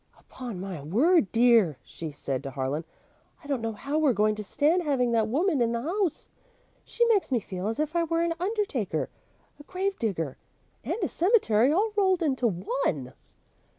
"Upon 0.19 0.59
my 0.59 0.81
word, 0.81 1.31
dear," 1.31 1.77
she 1.83 2.09
said 2.09 2.41
to 2.41 2.49
Harlan, 2.49 2.85
"I 3.43 3.45
don't 3.47 3.61
know 3.61 3.73
how 3.73 3.99
we're 3.99 4.13
going 4.13 4.33
to 4.33 4.43
stand 4.43 4.81
having 4.81 5.11
that 5.11 5.27
woman 5.27 5.61
in 5.61 5.73
the 5.73 5.81
house. 5.83 6.27
She 6.83 7.05
makes 7.05 7.31
me 7.31 7.39
feel 7.39 7.67
as 7.67 7.79
if 7.79 7.95
I 7.95 8.05
were 8.05 8.23
an 8.23 8.33
undertaker, 8.39 9.09
a 9.59 9.63
grave 9.63 9.99
digger, 9.99 10.37
and 10.83 10.97
a 11.03 11.07
cemetery, 11.07 11.71
all 11.71 11.93
rolled 11.95 12.23
into 12.23 12.47
one." 12.47 13.13